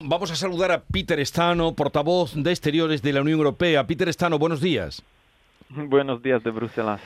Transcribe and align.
Vamos 0.00 0.30
a 0.30 0.36
saludar 0.36 0.70
a 0.70 0.80
Peter 0.80 1.18
Stano, 1.26 1.74
portavoz 1.74 2.32
de 2.32 2.52
Exteriores 2.52 3.02
de 3.02 3.12
la 3.12 3.20
Unión 3.20 3.38
Europea. 3.38 3.84
Peter 3.84 4.08
Stano, 4.12 4.38
buenos 4.38 4.60
días. 4.60 5.02
Buenos 5.70 6.22
días 6.22 6.40
de 6.44 6.52
Bruselas. 6.52 7.00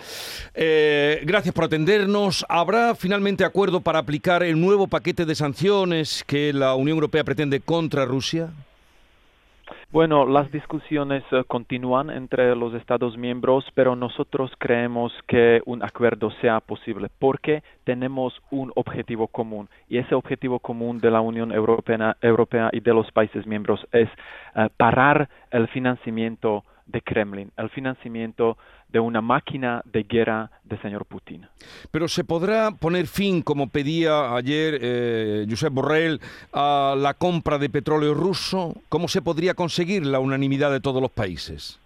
Eh, 0.53 1.23
gracias 1.25 1.55
por 1.55 1.65
atendernos. 1.65 2.45
¿Habrá 2.51 2.95
finalmente 2.95 3.47
acuerdo 3.47 3.81
para 3.81 4.01
aplicar 4.01 4.43
el 4.43 4.61
nuevo 4.61 4.89
paquete 4.89 5.25
de 5.25 5.35
sanciones 5.35 6.23
que 6.27 6.53
la 6.53 6.75
Unión 6.75 6.97
Europea 6.97 7.25
pretende 7.25 7.61
contra 7.61 8.05
Rusia? 8.05 8.51
Bueno, 9.91 10.27
las 10.27 10.51
discusiones 10.51 11.23
eh, 11.33 11.45
continúan 11.47 12.11
entre 12.11 12.55
los 12.57 12.75
Estados 12.75 13.17
miembros, 13.17 13.65
pero 13.75 13.95
nosotros 13.95 14.51
creemos 14.59 15.13
que 15.27 15.61
un 15.67 15.83
acuerdo 15.83 16.31
sea 16.41 16.61
posible 16.61 17.09
porque 17.19 17.63
tenemos 17.85 18.35
un 18.51 18.73
objetivo 18.75 19.29
común 19.29 19.69
y 19.89 19.99
ese 19.99 20.15
objetivo 20.15 20.59
común 20.59 20.99
de 20.99 21.11
la 21.11 21.21
Unión 21.21 21.53
Europea, 21.53 22.17
Europea 22.21 22.71
y 22.73 22.81
de 22.81 22.95
los 22.95 23.11
países 23.13 23.47
miembros 23.47 23.87
es 23.93 24.09
eh, 24.57 24.69
parar 24.77 25.29
el 25.51 25.69
financiamiento 25.69 26.65
de 26.93 27.01
Kremlin, 27.03 27.51
el 27.57 27.71
financiamiento 27.71 28.57
de 28.89 29.01
una 29.01 29.21
máquina 29.21 29.83
de 29.85 30.03
guerra 30.03 30.51
del 30.65 30.81
señor 30.83 31.07
Putin. 31.07 31.47
Pero 31.91 32.07
se 32.09 32.25
podrá 32.25 32.71
poner 32.73 33.07
fin, 33.07 33.43
como 33.43 33.69
pedía 33.69 34.35
ayer 34.35 34.79
eh, 34.81 35.47
Josep 35.49 35.73
Borrell, 35.73 36.21
a 36.53 36.95
la 36.97 37.15
compra 37.15 37.59
de 37.59 37.71
petróleo 37.71 38.15
ruso. 38.15 38.75
¿Cómo 38.89 39.09
se 39.09 39.23
podría 39.23 39.55
conseguir 39.55 40.07
la 40.07 40.21
unanimidad 40.21 40.71
de 40.71 40.81
todos 40.81 41.01
los 41.01 41.11
países? 41.11 41.81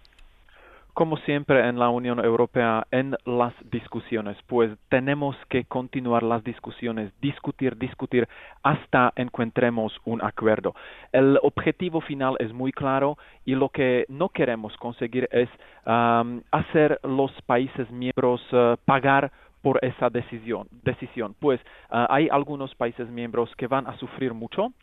Como 0.97 1.17
siempre 1.17 1.69
en 1.69 1.77
la 1.77 1.89
Unión 1.89 2.17
Europea, 2.25 2.87
en 2.89 3.15
las 3.23 3.53
discusiones, 3.69 4.35
pues 4.47 4.75
tenemos 4.89 5.35
que 5.47 5.63
continuar 5.65 6.23
las 6.23 6.43
discusiones, 6.43 7.11
discutir, 7.21 7.77
discutir 7.77 8.27
hasta 8.63 9.13
encontremos 9.15 9.95
un 10.05 10.23
acuerdo. 10.23 10.73
El 11.11 11.37
objetivo 11.43 12.01
final 12.01 12.35
es 12.39 12.51
muy 12.51 12.71
claro 12.71 13.15
y 13.45 13.53
lo 13.53 13.69
que 13.69 14.07
no 14.09 14.29
queremos 14.29 14.75
conseguir 14.77 15.29
es 15.31 15.49
hacer 15.85 16.99
los 17.03 17.31
países 17.43 17.91
miembros 17.91 18.41
uh, 18.51 18.75
pagar 18.83 19.31
por 19.61 19.77
esa 19.85 20.09
decisión. 20.09 20.67
decisión. 20.81 21.35
Pues 21.39 21.61
uh, 21.91 22.07
hay 22.09 22.27
algunos 22.31 22.73
países 22.73 23.07
miembros 23.07 23.55
que 23.55 23.67
van 23.67 23.85
a 23.85 23.95
sufrir 23.99 24.33
mucho 24.33 24.73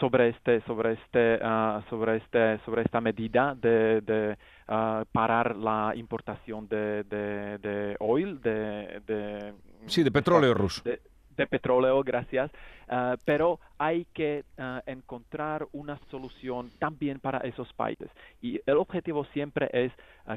sobre 0.00 0.30
este 0.30 0.62
sobre 0.62 0.94
este 0.94 1.38
uh, 1.44 1.82
sobre 1.90 2.16
este 2.16 2.58
sobre 2.64 2.82
esta 2.82 3.00
medida 3.00 3.54
de, 3.54 4.00
de 4.00 4.36
uh, 4.68 5.04
parar 5.12 5.54
la 5.54 5.92
importación 5.94 6.66
de, 6.66 7.04
de, 7.04 7.58
de 7.58 7.96
oil 8.00 8.40
de, 8.40 9.00
de 9.06 9.54
sí 9.86 10.02
de 10.02 10.10
petróleo 10.10 10.54
ruso. 10.54 10.82
de, 10.84 11.46
petróleo 11.46 12.02
gracias. 12.02 12.50
Uh, 12.88 13.16
pero 13.24 13.60
hay 13.78 14.04
que 14.12 14.44
encontrar 14.84 15.66
una 15.72 15.98
solución 16.10 16.70
también 16.78 17.18
para 17.18 17.38
esos 17.38 17.72
países. 17.72 18.10
Y 18.42 18.60
el 18.66 18.76
objetivo 18.76 19.24
siempre 19.32 19.70
es 19.72 19.92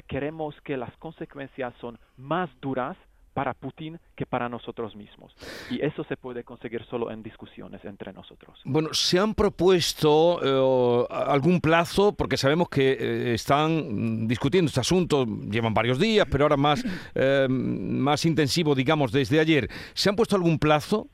queremos 0.06 0.58
que 0.62 0.76
las 0.78 0.96
consecuencias 0.96 1.74
son 1.80 1.98
más 2.16 2.48
duras 2.62 2.96
para 3.34 3.52
Putin 3.52 3.98
que 4.14 4.24
para 4.24 4.48
nosotros 4.48 4.96
mismos. 4.96 5.34
Y 5.70 5.84
eso 5.84 6.04
se 6.04 6.16
puede 6.16 6.44
conseguir 6.44 6.84
solo 6.88 7.10
en 7.10 7.22
discusiones 7.22 7.84
entre 7.84 8.12
nosotros. 8.12 8.60
Bueno, 8.64 8.90
¿se 8.92 9.18
han 9.18 9.34
propuesto 9.34 10.40
eh, 10.42 11.06
algún 11.10 11.60
plazo? 11.60 12.12
Porque 12.12 12.36
sabemos 12.36 12.68
que 12.68 12.92
eh, 12.92 13.34
están 13.34 14.26
discutiendo 14.26 14.68
este 14.68 14.80
asunto, 14.80 15.26
llevan 15.26 15.74
varios 15.74 15.98
días, 15.98 16.26
pero 16.30 16.44
ahora 16.44 16.56
más, 16.56 16.84
eh, 17.14 17.46
más 17.50 18.24
intensivo, 18.24 18.74
digamos, 18.74 19.12
desde 19.12 19.40
ayer. 19.40 19.68
¿Se 19.92 20.08
han 20.08 20.16
puesto 20.16 20.36
algún 20.36 20.58
plazo? 20.58 21.08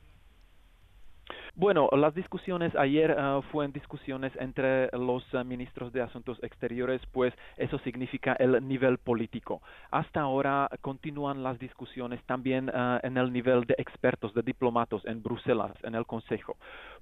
Bueno, 1.53 1.89
las 1.91 2.15
discusiones 2.15 2.73
ayer 2.77 3.11
uh, 3.11 3.41
fueron 3.51 3.73
discusiones 3.73 4.31
entre 4.39 4.89
los 4.97 5.21
uh, 5.33 5.43
ministros 5.43 5.91
de 5.91 6.01
Asuntos 6.01 6.41
Exteriores, 6.43 7.01
pues 7.11 7.33
eso 7.57 7.77
significa 7.79 8.33
el 8.39 8.65
nivel 8.65 8.97
político. 8.99 9.61
Hasta 9.91 10.21
ahora 10.21 10.69
continúan 10.79 11.43
las 11.43 11.59
discusiones 11.59 12.23
también 12.23 12.69
uh, 12.69 12.99
en 13.03 13.17
el 13.17 13.33
nivel 13.33 13.65
de 13.65 13.75
expertos, 13.77 14.33
de 14.33 14.43
diplomatos 14.43 15.05
en 15.05 15.21
Bruselas, 15.21 15.73
en 15.83 15.95
el 15.95 16.05
Consejo. 16.05 16.55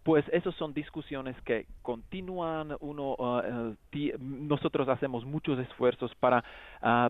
Pues 0.03 0.25
esas 0.31 0.55
son 0.55 0.73
discusiones 0.73 1.39
que 1.43 1.67
continúan. 1.83 2.75
Uno, 2.79 3.15
nosotros 4.19 4.87
hacemos 4.87 5.25
muchos 5.25 5.59
esfuerzos 5.59 6.13
para, 6.15 6.43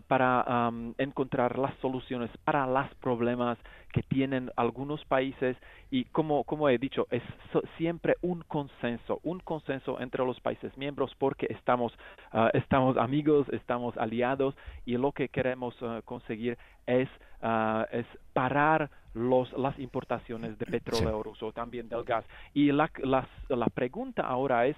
para 0.08 0.68
um, 0.68 0.92
encontrar 0.98 1.56
las 1.56 1.74
soluciones 1.78 2.30
para 2.44 2.66
los 2.66 2.92
problemas 2.96 3.58
que 3.92 4.02
tienen 4.02 4.50
algunos 4.56 5.04
países 5.04 5.56
y 5.90 6.04
como, 6.06 6.44
como 6.44 6.68
he 6.68 6.78
dicho, 6.78 7.06
es 7.10 7.22
siempre 7.76 8.16
un 8.22 8.42
consenso, 8.42 9.20
un 9.22 9.40
consenso 9.40 10.00
entre 10.00 10.24
los 10.24 10.40
países 10.40 10.76
miembros 10.76 11.14
porque 11.18 11.46
estamos, 11.50 11.92
ah, 12.32 12.50
estamos 12.54 12.96
amigos, 12.96 13.46
estamos 13.50 13.96
aliados 13.96 14.54
y 14.86 14.96
lo 14.96 15.12
que 15.12 15.28
queremos 15.28 15.74
ah, 15.82 16.00
conseguir 16.04 16.56
es, 16.86 17.08
ah, 17.42 17.86
es 17.90 18.06
parar 18.32 18.90
los, 19.14 19.52
las 19.54 19.78
importaciones 19.78 20.58
de 20.58 20.66
petróleo 20.66 21.22
ruso, 21.22 21.52
también 21.52 21.88
del 21.88 22.04
gas. 22.04 22.24
Y 22.54 22.70
la, 22.72 22.90
la 23.48 23.66
pregunta 23.66 24.22
ahora 24.22 24.66
es, 24.66 24.76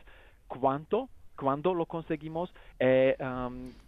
¿cuánto 0.49 1.09
cuándo 1.43 1.75
lo 1.75 1.87
conseguimos, 1.87 2.55
eh, 2.79 3.17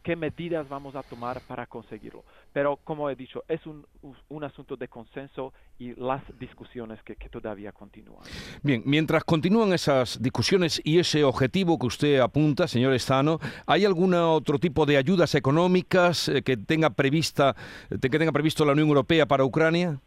qué 0.03 0.17
medidas 0.17 0.69
vamos 0.69 0.97
a 0.97 1.05
tomar 1.05 1.41
para 1.47 1.67
conseguirlo. 1.67 2.25
Pero 2.53 2.81
como 2.83 3.09
he 3.09 3.15
dicho, 3.15 3.45
es 3.47 3.65
un, 3.65 3.87
un 4.29 4.43
asunto 4.43 4.77
de 4.77 4.89
consenso 4.89 5.53
y 5.79 5.95
las 5.95 6.21
discusiones 6.41 7.01
que, 7.05 7.15
todavía 7.29 7.71
continúan. 7.71 8.25
Bien, 8.63 8.83
mientras 8.85 9.23
continúan 9.23 9.73
esas 9.73 10.21
discusiones 10.21 10.81
y 10.85 10.99
ese 10.99 11.23
objetivo 11.23 11.79
que 11.79 11.87
usted 11.87 12.19
apunta, 12.19 12.67
señor 12.67 12.93
Estano, 12.93 13.39
¿hay 13.67 13.85
algún 13.85 14.15
otro 14.15 14.59
tipo 14.59 14.85
de 14.85 14.97
ayudas 14.97 15.37
económicas 15.37 16.29
eh, 16.29 16.43
que 16.43 16.57
tenga 16.57 16.91
prevista, 16.91 17.55
que 17.89 18.11
tenga 18.11 18.33
previsto 18.33 18.65
la 18.65 18.73
Unión 18.73 18.89
Europea 18.89 19.27
para 19.27 19.45
Ucrania? 19.45 20.01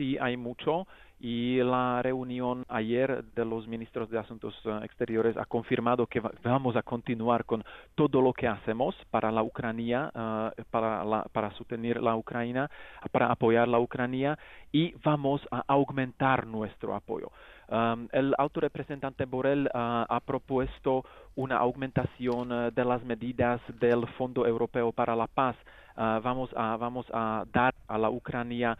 Sí, 0.00 0.16
hay 0.18 0.38
mucho 0.38 0.86
y 1.20 1.58
la 1.58 2.00
reunión 2.02 2.64
ayer 2.70 3.22
de 3.34 3.44
los 3.44 3.68
ministros 3.68 4.08
de 4.08 4.18
Asuntos 4.18 4.54
eh, 4.64 4.80
Exteriores 4.82 5.36
ha 5.36 5.44
confirmado 5.44 6.06
que 6.06 6.22
vamos 6.42 6.74
a 6.74 6.80
continuar 6.82 7.44
con 7.44 7.62
todo 7.96 8.22
lo 8.22 8.32
que 8.32 8.48
hacemos 8.48 8.94
para 9.10 9.30
la 9.30 9.42
Ucrania, 9.42 10.10
eh, 10.14 10.62
para, 10.70 11.24
para 11.24 11.50
sostener 11.58 12.00
la 12.00 12.16
Ucrania, 12.16 12.70
para 13.12 13.30
apoyar 13.30 13.68
la 13.68 13.78
Ucrania 13.78 14.38
y 14.72 14.94
vamos 15.04 15.46
a 15.50 15.64
aumentar 15.68 16.46
nuestro 16.46 16.94
apoyo. 16.94 17.30
Um, 17.68 18.08
el 18.12 18.34
alto 18.38 18.60
representante 18.60 19.26
Borrell 19.26 19.66
uh, 19.66 20.06
ha 20.08 20.20
propuesto 20.24 21.04
una 21.36 21.58
aumentación 21.58 22.50
uh, 22.50 22.70
de 22.70 22.84
las 22.86 23.04
medidas 23.04 23.60
del 23.78 24.06
Fondo 24.16 24.46
Europeo 24.46 24.92
para 24.92 25.14
la 25.14 25.26
Paz. 25.26 25.56
Uh, 26.00 26.18
vamos, 26.22 26.48
a, 26.56 26.78
vamos 26.78 27.04
a 27.12 27.44
dar 27.52 27.74
a 27.86 27.98
la 27.98 28.08
Ucrania 28.08 28.78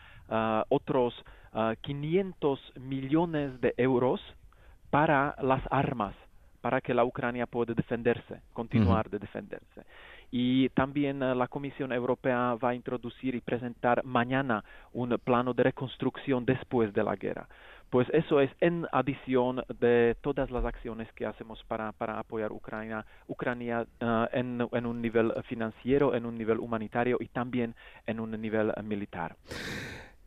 otros 0.70 1.12
500 1.82 2.72
millones 2.80 3.60
de 3.60 3.74
euros 3.76 4.22
para 4.88 5.34
las 5.42 5.60
armas, 5.70 6.14
para 6.62 6.80
que 6.80 6.94
la 6.94 7.04
Ucrania 7.04 7.46
pueda 7.46 7.74
defenderse, 7.74 8.40
continuar 8.54 9.10
de 9.10 9.18
defenderse. 9.18 9.82
Y 10.30 10.70
también 10.70 11.18
la 11.18 11.48
Comisión 11.48 11.92
Europea 11.92 12.54
va 12.54 12.70
a 12.70 12.74
introducir 12.74 13.34
y 13.34 13.42
presentar 13.42 14.02
mañana 14.04 14.64
un 14.92 15.10
plano 15.22 15.52
de 15.52 15.64
reconstrucción 15.64 16.46
después 16.46 16.94
de 16.94 17.02
la 17.02 17.16
guerra 17.16 17.48
pues 17.90 18.08
eso 18.12 18.40
es 18.40 18.50
en 18.60 18.86
adición 18.92 19.62
de 19.80 20.16
todas 20.20 20.50
las 20.50 20.64
acciones 20.64 21.08
que 21.14 21.26
hacemos 21.26 21.62
para, 21.66 21.92
para 21.92 22.18
apoyar 22.18 22.52
Ucrania, 22.52 23.04
Ucrania 23.26 23.86
en, 24.32 24.66
en, 24.72 24.86
un 24.86 25.02
nivel 25.02 25.32
financiero, 25.48 26.14
en 26.14 26.24
un 26.24 26.38
nivel 26.38 26.58
humanitario 26.58 27.18
y 27.20 27.26
también 27.26 27.74
en 28.06 28.20
un 28.20 28.30
nivel 28.40 28.72
militar. 28.84 29.36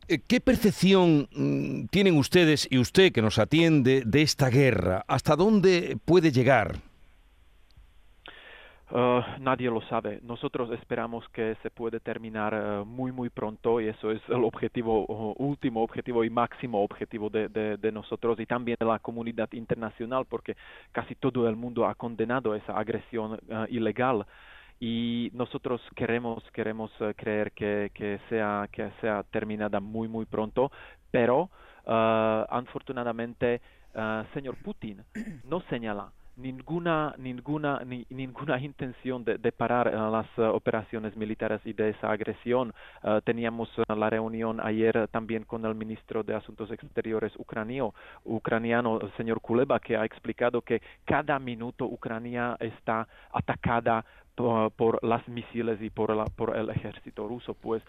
Eh, 0.06 0.20
¿Qué 0.26 0.40
percepción 0.40 1.28
mm, 1.32 1.86
tienen 1.86 2.18
ustedes 2.18 2.68
y 2.70 2.78
usted 2.78 3.12
que 3.12 3.22
nos 3.22 3.38
atiende 3.38 4.02
de 4.04 4.22
esta 4.22 4.50
guerra? 4.50 5.04
¿Hasta 5.08 5.34
dónde 5.34 5.96
puede 6.04 6.30
llegar? 6.30 6.76
Uh, 8.94 9.20
nadie 9.40 9.68
lo 9.68 9.80
sabe. 9.88 10.20
Nosotros 10.22 10.70
esperamos 10.70 11.28
que 11.30 11.56
se 11.64 11.70
puede 11.70 11.98
terminar 11.98 12.54
uh, 12.54 12.84
muy, 12.84 13.10
muy 13.10 13.28
pronto 13.28 13.80
y 13.80 13.88
eso 13.88 14.12
es 14.12 14.22
el 14.28 14.44
objetivo, 14.44 15.04
uh, 15.08 15.34
último 15.36 15.82
objetivo 15.82 16.22
y 16.22 16.30
máximo 16.30 16.80
objetivo 16.80 17.28
de, 17.28 17.90
nosotros 17.92 18.38
y 18.38 18.46
también 18.46 18.76
de 18.78 18.86
la 18.86 19.00
comunidad 19.00 19.52
internacional 19.52 20.26
porque 20.26 20.56
casi 20.92 21.16
todo 21.16 21.48
el 21.48 21.56
mundo 21.56 21.88
ha 21.88 21.96
condenado 21.96 22.54
esa 22.54 22.78
agresión 22.78 23.36
ilegal 23.68 24.26
y 24.78 25.28
nosotros 25.34 25.80
queremos, 25.96 26.44
queremos 26.52 26.92
creer 27.16 27.50
que, 27.50 27.90
que, 27.94 28.20
sea, 28.28 28.68
que 28.70 28.92
sea 29.00 29.24
terminada 29.24 29.80
muy, 29.80 30.06
muy 30.06 30.24
pronto, 30.24 30.70
pero 31.10 31.50
afortunadamente 31.84 33.60
señor 34.34 34.54
Putin 34.62 35.02
no 35.48 35.62
señala 35.62 36.12
ninguna, 36.36 37.14
ninguna, 37.18 37.82
ni, 37.84 38.06
ninguna 38.10 38.58
intención 38.60 39.24
de, 39.24 39.38
parar 39.52 39.92
las 39.92 40.26
operaciones 40.38 41.16
militares 41.16 41.60
y 41.64 41.72
de 41.72 41.90
esa 41.90 42.10
agresión. 42.10 42.72
teníamos 43.24 43.68
la 43.88 44.10
reunión 44.10 44.60
ayer 44.60 45.08
también 45.08 45.44
con 45.44 45.64
el 45.64 45.74
ministro 45.74 46.22
de 46.22 46.34
Asuntos 46.34 46.70
Exteriores 46.70 47.32
ucranio, 47.36 47.94
ucraniano, 48.24 49.00
el 49.00 49.12
señor 49.16 49.40
Kuleba, 49.40 49.78
que 49.80 49.96
ha 49.96 50.04
explicado 50.04 50.62
que 50.62 50.82
cada 51.04 51.38
minuto 51.38 51.86
Ucrania 51.86 52.56
está 52.60 53.06
atacada 53.32 54.04
por, 54.34 55.02
las 55.02 55.26
misiles 55.28 55.80
y 55.80 55.90
por, 55.90 56.12
por 56.32 56.56
el 56.56 56.70
ejército 56.70 57.28
ruso, 57.28 57.54
pues 57.54 57.82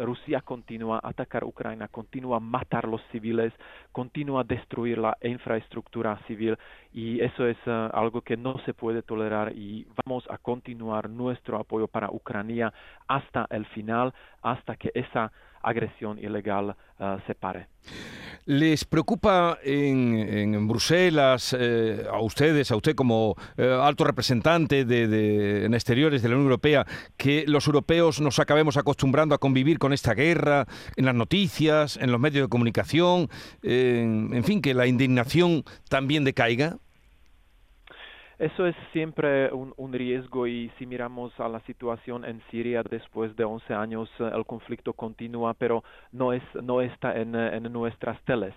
Rusia 0.00 0.40
continúa 0.40 1.00
atacar 1.02 1.44
Ucrania, 1.44 1.88
continúa 1.88 2.38
a 2.38 2.40
matar 2.40 2.86
los 2.86 3.02
civiles, 3.12 3.52
continúa 3.92 4.42
a 4.42 4.44
destruir 4.44 4.98
la 4.98 5.16
infraestructura 5.22 6.18
civil 6.26 6.56
y 6.92 7.20
eso 7.20 7.46
es 7.46 7.56
ah, 7.66 7.90
algo 7.92 8.22
que 8.22 8.36
no 8.36 8.58
se 8.64 8.74
puede 8.74 9.02
tolerar 9.02 9.52
y 9.54 9.86
vamos 10.04 10.24
a 10.30 10.38
continuar 10.38 11.10
nuestro 11.10 11.58
apoyo 11.58 11.88
para 11.88 12.10
Ucrania 12.10 12.72
hasta 13.08 13.46
el 13.50 13.66
final, 13.66 14.12
hasta 14.42 14.76
que 14.76 14.90
esa 14.94 15.32
agresión 15.62 16.18
ilegal 16.18 16.76
uh, 17.00 17.18
se 17.26 17.34
pare. 17.34 17.66
¿Les 18.46 18.84
preocupa 18.84 19.58
en, 19.62 20.68
Bruselas, 20.68 21.56
eh, 21.58 22.04
a 22.12 22.20
ustedes, 22.20 22.70
a 22.70 22.76
usted 22.76 22.94
como 22.94 23.36
eh, 23.56 23.78
alto 23.80 24.04
representante 24.04 24.84
de, 24.84 25.64
en 25.64 25.72
exteriores 25.72 26.20
de 26.20 26.28
la 26.28 26.34
Unión 26.34 26.48
Europea, 26.48 26.86
que 27.16 27.44
los 27.46 27.66
europeos 27.66 28.20
nos 28.20 28.38
acabemos 28.38 28.76
acostumbrando 28.76 29.34
a 29.34 29.38
convivir 29.38 29.78
con 29.78 29.94
esta 29.94 30.12
guerra 30.12 30.66
en 30.96 31.06
las 31.06 31.14
noticias, 31.14 31.96
en 31.96 32.12
los 32.12 32.20
medios 32.20 32.44
de 32.44 32.50
comunicación, 32.50 33.30
en 33.62 34.44
fin, 34.44 34.60
que 34.60 34.74
la 34.74 34.86
indignación 34.86 35.64
también 35.88 36.24
decaiga? 36.24 36.76
Eso 38.44 38.66
es 38.66 38.76
siempre 38.92 39.50
un, 39.54 39.90
riesgo 39.94 40.46
y 40.46 40.70
si 40.76 40.84
miramos 40.84 41.32
a 41.40 41.48
la 41.48 41.60
situación 41.60 42.26
en 42.26 42.42
Siria 42.50 42.82
después 42.82 43.34
de 43.36 43.44
11 43.44 43.72
años, 43.72 44.10
eh, 44.18 44.30
el 44.34 44.44
conflicto 44.44 44.92
continúa, 44.92 45.54
pero 45.54 45.82
no, 46.12 46.30
es, 46.34 46.42
no 46.62 46.82
está 46.82 47.18
en, 47.18 47.34
en 47.34 47.72
nuestras 47.72 48.20
teles, 48.24 48.52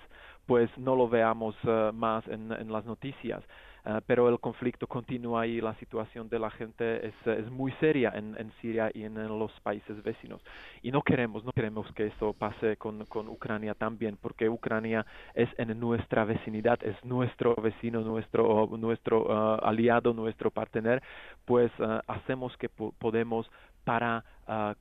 pues 0.46 0.70
no 0.78 0.94
lo 0.94 1.08
veamos 1.08 1.56
eh, 1.64 1.92
más 1.94 2.28
en, 2.28 2.52
en 2.52 2.70
las 2.70 2.84
noticias. 2.84 3.42
Ah, 3.90 4.02
pero 4.06 4.28
el 4.28 4.38
conflicto 4.42 4.86
continúa 4.86 5.48
y 5.48 5.62
la 5.62 5.74
situación 5.76 6.28
de 6.28 6.40
la 6.40 6.52
gente 6.52 7.08
es, 7.08 7.14
es 7.26 7.50
muy 7.50 7.72
seria 7.80 8.12
en, 8.14 8.36
en 8.38 8.52
Siria 8.60 8.92
y 8.94 9.04
en, 9.04 9.16
los 9.16 9.50
países 9.62 10.04
vecinos. 10.04 10.42
Y 10.82 10.92
no 10.92 11.02
queremos, 11.02 11.46
no 11.46 11.54
queremos 11.54 11.90
que 11.94 12.08
esto 12.08 12.34
pase 12.34 12.76
con, 12.76 13.06
con 13.06 13.30
Ucrania 13.30 13.76
también, 13.76 14.18
porque 14.22 14.50
Ucrania 14.50 15.06
es 15.34 15.48
en 15.58 15.80
nuestra 15.80 16.26
vecinidad, 16.26 16.78
es 16.84 17.02
nuestro 17.06 17.56
vecino, 17.56 18.02
nuestro, 18.02 18.68
nuestro 18.78 19.32
ah, 19.32 19.60
aliado, 19.64 20.14
nuestro 20.14 20.52
partener, 20.52 21.02
pues 21.46 21.72
ah, 21.80 22.02
hacemos 22.08 22.58
que 22.58 22.68
podemos 22.68 23.50
para 23.88 24.26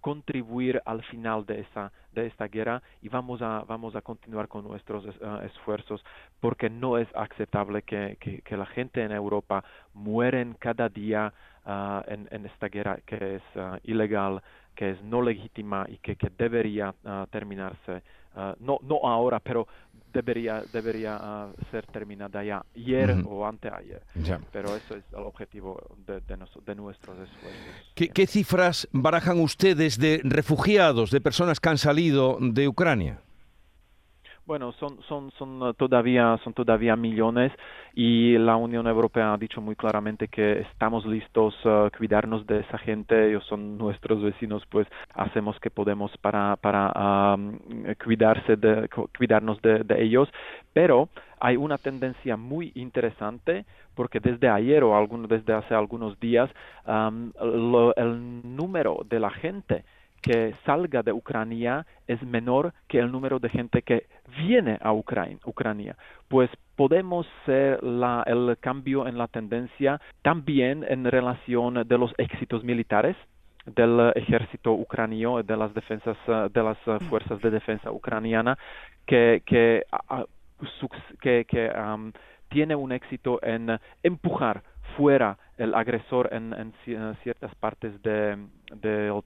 contribuir 0.00 0.82
al 0.84 1.00
final 1.04 1.46
de 1.46 1.60
esa 1.60 1.92
de 2.12 2.26
esta 2.26 2.48
guerra 2.48 2.82
y 3.02 3.08
vamos 3.08 3.40
a 3.40 3.62
vamos 3.68 3.94
a 3.94 4.00
continuar 4.00 4.48
con 4.48 4.64
nuestros 4.64 5.04
esfuerzos 5.44 6.04
porque 6.40 6.68
no 6.68 6.98
es 6.98 7.08
aceptable 7.14 7.82
que, 7.82 8.16
que, 8.44 8.56
la 8.56 8.66
gente 8.66 9.02
en 9.02 9.12
Europa 9.12 9.62
mueren 9.94 10.56
cada 10.58 10.88
día 10.88 11.32
en, 12.08 12.28
en, 12.32 12.46
esta 12.46 12.68
guerra 12.68 12.98
que 13.06 13.36
es 13.36 13.42
ilegal 13.84 14.42
que 14.76 14.90
es 14.90 15.02
no 15.02 15.22
legítima 15.22 15.86
y 15.88 15.96
que, 15.98 16.14
que 16.16 16.30
debería 16.36 16.94
terminarse 17.30 18.02
no 18.60 18.78
no 18.82 19.00
ahora 19.02 19.40
pero 19.40 19.66
debería, 20.16 20.62
debería 20.72 21.18
ah, 21.20 21.48
ser 21.70 21.86
terminada 21.86 22.42
ya 22.42 22.64
ayer 22.74 23.16
o 23.26 23.46
anteayer. 23.46 24.02
Pero 24.52 24.74
eso 24.74 24.96
es 24.96 25.04
el 25.12 25.24
objetivo 25.24 25.80
de, 26.06 26.20
de, 26.20 26.74
nuestros 26.74 27.18
esfuerzos. 27.18 27.92
¿Qué, 27.94 28.26
cifras 28.26 28.88
barajan 28.92 29.40
ustedes 29.40 29.98
de 29.98 30.20
refugiados, 30.24 31.10
de 31.10 31.20
personas 31.20 31.60
que 31.60 31.68
han 31.68 31.78
salido 31.78 32.38
de 32.40 32.66
Ucrania? 32.66 33.20
Bueno, 34.46 34.70
son, 34.74 35.02
son, 35.02 35.74
todavía, 35.74 36.38
son 36.44 36.54
todavía 36.54 36.94
millones 36.94 37.50
y 37.94 38.38
la 38.38 38.54
Unión 38.54 38.86
Europea 38.86 39.32
ha 39.32 39.36
dicho 39.36 39.60
muy 39.60 39.74
claramente 39.74 40.28
que 40.28 40.60
estamos 40.60 41.04
listos 41.04 41.52
a 41.64 41.90
cuidarnos 41.96 42.46
de 42.46 42.60
esa 42.60 42.78
gente, 42.78 43.28
ellos 43.28 43.44
son 43.46 43.76
nuestros 43.76 44.22
vecinos, 44.22 44.62
pues 44.70 44.86
hacemos 45.14 45.58
que 45.58 45.68
podemos 45.70 46.16
para, 46.18 46.54
para 46.60 47.36
cuidarse 48.04 48.54
de, 48.54 48.88
cuidarnos 49.18 49.60
de, 49.62 49.84
ellos, 49.98 50.28
pero 50.72 51.08
hay 51.40 51.56
una 51.56 51.76
tendencia 51.76 52.36
muy 52.36 52.70
interesante 52.76 53.64
porque 53.96 54.20
desde 54.20 54.48
ayer 54.48 54.84
o 54.84 54.96
alguno, 54.96 55.26
desde 55.26 55.54
hace 55.54 55.74
algunos 55.74 56.20
días 56.20 56.48
el 56.86 58.56
número 58.56 59.04
de 59.08 59.18
la 59.18 59.30
gente 59.30 59.82
que 60.22 60.54
salga 60.64 61.02
de 61.02 61.12
Ucrania 61.12 61.86
es 62.06 62.22
menor 62.22 62.72
que 62.88 62.98
el 62.98 63.12
número 63.12 63.38
de 63.38 63.48
gente 63.48 63.82
que 63.82 64.06
viene 64.38 64.78
a 64.80 64.92
Ucrania. 64.92 65.96
Pues 66.28 66.50
podemos 66.74 67.26
ser 67.44 67.82
la, 67.82 68.22
el 68.26 68.56
cambio 68.58 69.06
en 69.06 69.18
la 69.18 69.28
tendencia 69.28 70.00
también 70.22 70.84
en 70.88 71.04
relación 71.04 71.86
de 71.86 71.98
los 71.98 72.12
éxitos 72.18 72.64
militares 72.64 73.16
del 73.66 74.12
ejército 74.14 74.72
ucranio, 74.72 75.42
de 75.42 75.56
las 75.56 75.74
defensas, 75.74 76.16
de 76.26 76.62
las 76.62 76.78
fuerzas 77.08 77.40
de 77.40 77.50
defensa 77.50 77.90
ucraniana, 77.90 78.56
que, 79.06 79.42
que, 79.44 79.82
tiene 82.48 82.76
un 82.76 82.92
éxito 82.92 83.40
en 83.42 83.78
empujar 84.04 84.62
fuera 84.96 85.36
el 85.56 85.74
agresor 85.74 86.28
en, 86.32 86.52
en 86.52 86.72
ciertas 87.22 87.54
partes 87.56 88.00
del 88.02 88.48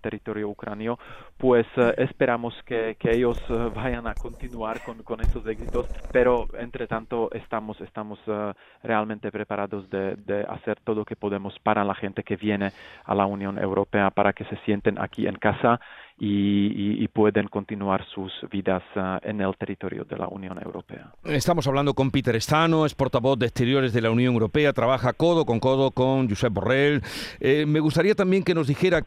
territorio 0.01 0.49
ucranio, 0.49 0.99
pues 1.39 1.67
eh, 1.77 1.95
esperamos 1.99 2.55
que, 2.67 2.97
que 2.99 3.15
ellos 3.15 3.39
eh, 3.49 3.71
vayan 3.75 4.07
a 4.07 4.15
continuar 4.15 4.81
con, 4.83 5.03
con 5.03 5.21
estos 5.21 5.47
éxitos, 5.47 5.87
pero 6.13 6.47
entre 6.59 6.87
tanto 6.87 7.31
estamos, 7.33 7.81
estamos 7.81 8.19
uh, 8.29 8.53
realmente 8.83 9.31
preparados 9.33 9.89
de, 9.91 10.17
de, 10.17 10.43
hacer 10.49 10.79
todo 10.81 10.97
lo 10.97 11.05
que 11.05 11.17
podemos 11.17 11.59
para 11.61 11.85
la 11.85 11.95
gente 11.95 12.23
que 12.23 12.37
viene 12.37 12.73
a 13.05 13.15
la 13.15 13.27
Unión 13.27 13.59
Europea, 13.59 14.11
para 14.11 14.33
que 14.33 14.45
se 14.45 14.57
sienten 14.65 15.01
aquí 15.01 15.27
en 15.27 15.37
casa 15.37 15.81
y, 16.23 17.09
pueden 17.09 17.49
continuar 17.49 18.07
sus 18.15 18.33
vidas 18.51 18.83
uh, 18.95 19.19
en 19.23 19.41
el 19.41 19.57
territorio 19.57 20.05
de 20.05 20.17
la 20.17 20.29
Unión 20.29 20.63
Europea. 20.63 21.13
Estamos 21.25 21.67
hablando 21.67 21.95
con 21.95 22.11
Peter 22.11 22.41
Stano, 22.41 22.87
es 22.87 22.95
portavoz 22.95 23.39
de 23.39 23.47
Exteriores 23.47 23.93
de 23.93 24.03
la 24.03 24.11
Unión 24.11 24.35
Europea, 24.35 24.73
trabaja 24.73 25.13
codo 25.15 25.45
con 25.45 25.61
codo 25.61 25.91
con 25.91 26.29
Josep 26.29 26.53
Borrell. 26.53 27.03
Eh, 27.41 27.65
me 27.67 27.81
gustaría 27.81 28.15
también 28.15 28.45
que 28.45 28.55
nos 28.55 28.69
dijera 28.69 29.05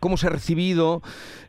cómo 0.00 0.16
se 0.16 0.26
ha 0.26 0.30
recibido 0.30 1.02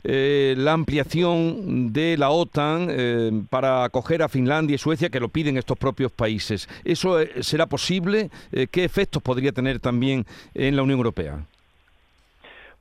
eh, 0.04 0.56
la 0.58 0.74
ampliación 0.74 1.94
de 1.94 2.18
la 2.18 2.30
OTAN 2.30 2.88
eh, 2.90 3.32
para 3.50 3.86
acoger 3.86 4.22
a 4.22 4.30
Finlandia 4.30 4.76
y 4.76 4.80
Suecia, 4.80 5.10
que 5.10 5.20
lo 5.20 5.30
piden 5.30 5.58
estos 5.58 5.78
propios 5.78 6.12
países. 6.12 6.68
¿Eso 6.84 7.18
será 7.42 7.68
posible? 7.68 8.30
¿Qué 8.52 8.84
efectos 8.84 9.24
podría 9.24 9.52
tener 9.52 9.80
también 9.80 10.26
en 10.54 10.76
la 10.76 10.84
Unión 10.84 10.98
Europea? 11.00 11.46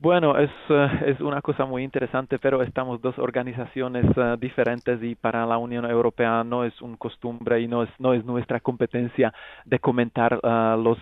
Bueno, 0.01 0.39
es, 0.39 0.51
eh, 0.69 0.89
es 1.07 1.21
una 1.21 1.43
cosa 1.43 1.65
muy 1.65 1.83
interesante, 1.83 2.39
pero 2.39 2.63
estamos 2.63 3.03
dos 3.03 3.19
organizaciones 3.19 4.05
eh, 4.17 4.37
diferentes 4.39 5.03
y 5.03 5.17
para 5.17 5.45
la 5.45 5.59
Unión 5.59 5.85
Europea 5.85 6.45
no 6.45 6.63
es 6.65 6.81
un 6.81 6.97
costumbre 6.97 7.61
y 7.61 7.67
no 7.67 7.83
es, 7.83 7.91
no 7.99 8.15
es 8.15 8.25
nuestra 8.25 8.61
competencia 8.61 9.35
de 9.65 9.81
comentar 9.81 10.39
eh, 10.41 10.77
los 10.79 10.99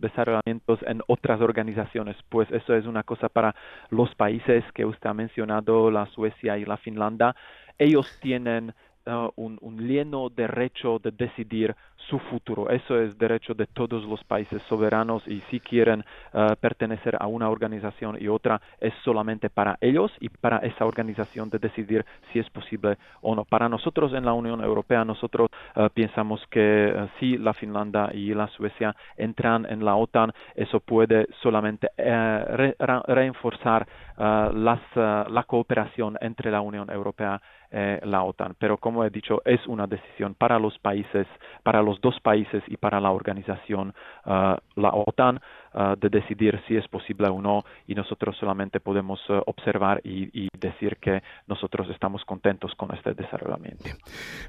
desarrollamientos 0.00 0.78
en 0.86 1.02
otras 1.08 1.40
organizaciones, 1.40 2.16
pues 2.28 2.48
eso 2.52 2.76
es 2.76 2.86
una 2.86 3.02
cosa 3.02 3.28
para 3.28 3.56
los 3.90 4.14
países 4.14 4.62
que 4.72 4.84
usted 4.84 5.10
ha 5.10 5.14
mencionado, 5.14 5.90
la 5.90 6.06
Suecia 6.06 6.56
y 6.58 6.64
la 6.64 6.76
Finlandia. 6.76 7.34
Ellos 7.76 8.06
tienen 8.20 8.72
un, 9.36 9.78
lleno 9.78 10.28
derecho 10.28 10.98
de 10.98 11.10
decidir 11.10 11.74
su 12.08 12.18
futuro. 12.18 12.70
Eso 12.70 12.98
es 12.98 13.18
derecho 13.18 13.54
de 13.54 13.66
todos 13.66 14.04
los 14.04 14.22
países 14.24 14.62
soberanos 14.68 15.26
y 15.26 15.40
si 15.50 15.60
quieren 15.60 16.04
uh, 16.32 16.54
pertenecer 16.60 17.16
a 17.20 17.26
una 17.26 17.50
organización 17.50 18.16
y 18.20 18.28
otra 18.28 18.60
es 18.80 18.94
solamente 19.04 19.50
para 19.50 19.76
ellos 19.80 20.10
y 20.20 20.28
para 20.28 20.58
esa 20.58 20.86
organización 20.86 21.50
de 21.50 21.58
decidir 21.58 22.04
si 22.32 22.38
es 22.38 22.48
posible 22.50 22.96
o 23.20 23.34
no. 23.34 23.44
Para 23.44 23.68
nosotros 23.68 24.14
en 24.14 24.24
la 24.24 24.32
Unión 24.32 24.62
Europea 24.62 25.04
nosotros 25.04 25.50
uh, 25.76 25.88
pensamos 25.92 26.40
que 26.50 26.94
uh, 26.96 27.08
si 27.18 27.36
la 27.36 27.52
Finlandia 27.52 28.10
y 28.14 28.32
la 28.32 28.48
Suecia 28.48 28.94
entran 29.16 29.66
en 29.68 29.84
la 29.84 29.96
OTAN 29.96 30.32
eso 30.54 30.80
puede 30.80 31.28
solamente 31.42 31.88
re 31.96 32.74
reforzar 33.06 33.86
las, 34.18 34.80
la 34.96 35.44
cooperación 35.46 36.16
entre 36.20 36.50
la 36.50 36.60
Unión 36.60 36.90
Europea 36.90 37.40
eh, 37.70 38.00
la 38.04 38.22
OTAN. 38.22 38.54
Pero 38.58 38.78
como 38.78 39.04
he 39.04 39.10
dicho, 39.10 39.42
es 39.44 39.66
una 39.66 39.86
decisión 39.86 40.34
para 40.34 40.58
los 40.58 40.78
países, 40.78 41.26
para 41.62 41.82
los 41.82 42.00
dos 42.00 42.18
países 42.20 42.62
y 42.66 42.76
para 42.76 43.00
la 43.00 43.10
organización, 43.10 43.94
la 44.24 44.90
OTAN, 44.92 45.40
de 46.00 46.08
decidir 46.08 46.60
si 46.66 46.76
es 46.76 46.86
posible 46.88 47.28
o 47.28 47.40
no 47.40 47.64
y 47.86 47.94
nosotros 47.94 48.36
solamente 48.38 48.80
podemos 48.80 49.20
observar 49.46 50.00
y, 50.04 50.48
decir 50.58 50.96
que 51.00 51.22
nosotros 51.46 51.88
estamos 51.90 52.24
contentos 52.24 52.74
con 52.74 52.92
este 52.92 53.14
desarrollamiento. 53.14 53.84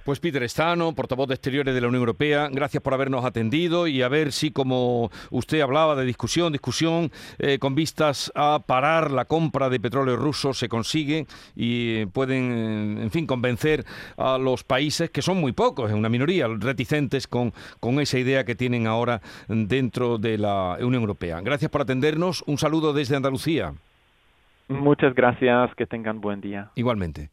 Pues 0.03 0.19
Peter 0.19 0.41
Estano, 0.41 0.95
portavoz 0.95 1.27
de 1.27 1.35
Exteriores 1.35 1.75
de 1.75 1.81
la 1.81 1.87
Unión 1.87 2.01
Europea, 2.01 2.49
gracias 2.51 2.81
por 2.81 2.95
habernos 2.95 3.23
atendido 3.25 3.85
y 3.85 4.01
a 4.01 4.09
ver 4.09 4.31
si 4.31 4.49
como 4.49 5.11
usted 5.29 5.61
hablaba 5.61 5.95
de 5.95 6.05
discusión, 6.05 6.51
discusión 6.51 7.11
con 7.59 7.75
vistas 7.75 8.31
a 8.33 8.59
parar 8.65 9.11
la 9.11 9.25
compra 9.25 9.69
de 9.69 9.79
petróleo 9.79 10.15
ruso 10.15 10.53
se 10.53 10.69
consigue 10.69 11.25
y 11.55 12.05
pueden, 12.07 12.97
en 13.01 13.08
fin, 13.11 13.25
convencer 13.25 13.85
a 14.17 14.37
los 14.37 14.63
países, 14.63 15.09
que 15.09 15.21
son 15.21 15.39
muy 15.39 15.51
pocos, 15.51 15.89
es 15.89 15.95
una 15.95 16.09
minoría, 16.09 16.47
reticentes 16.47 17.27
con, 17.27 17.53
con 17.79 17.99
esa 17.99 18.19
idea 18.19 18.43
que 18.43 18.55
tienen 18.55 18.87
ahora 18.87 19.21
dentro 19.47 20.17
de 20.17 20.37
la 20.37 20.77
Unión 20.79 21.01
Europea. 21.01 21.41
Gracias 21.41 21.71
por 21.71 21.81
atendernos. 21.81 22.43
Un 22.47 22.57
saludo 22.57 22.93
desde 22.93 23.15
Andalucía. 23.15 23.73
Muchas 24.67 25.15
gracias. 25.15 25.73
Que 25.75 25.85
tengan 25.85 26.21
buen 26.21 26.41
día. 26.41 26.69
Igualmente. 26.75 27.29